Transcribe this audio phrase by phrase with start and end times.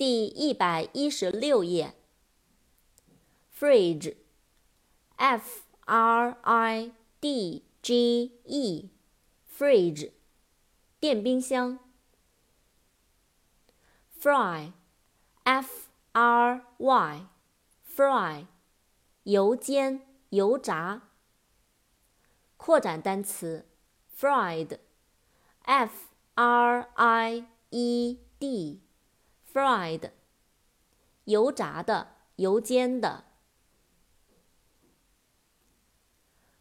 [0.00, 1.94] 第一百一十六页。
[3.54, 4.14] fridge，f
[5.84, 10.12] r i d g e，fridge，
[10.98, 11.78] 电冰箱。
[14.18, 18.46] fry，f r y，fry，
[19.24, 21.10] 油煎、油炸。
[22.56, 23.66] 扩展单词
[24.18, 25.92] ，fried，f
[26.36, 28.89] r i e d。
[29.52, 30.12] fried，
[31.24, 33.24] 油炸的、油煎的。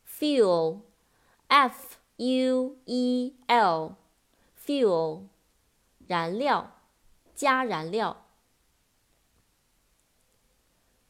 [0.08, 5.28] fuel，f u e l，fuel，
[6.08, 6.82] 燃料，
[7.36, 8.26] 加燃料。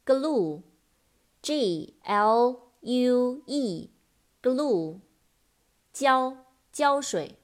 [0.06, 5.00] glue，g l u e，glue，
[5.94, 7.40] 胶、胶水。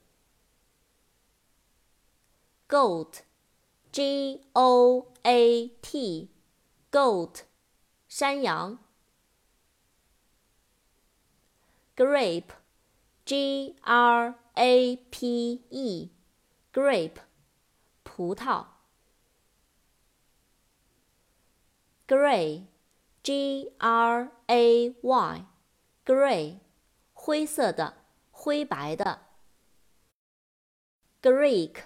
[2.68, 3.22] goat。
[3.96, 7.44] G O A T，goat，
[8.10, 8.78] 山羊。
[11.96, 17.22] Grape，G R A P E，grape，
[18.04, 18.66] 葡萄。
[22.06, 26.60] Gray，G R A Y，gray，
[27.14, 27.96] 灰色的，
[28.32, 29.22] 灰白的。
[31.22, 31.86] Greek。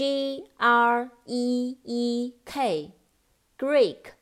[0.00, 4.14] G R E E K，Greek，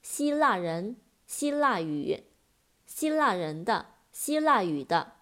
[0.00, 2.24] 希腊人，希腊语，
[2.86, 5.12] 希腊人的，希腊语的。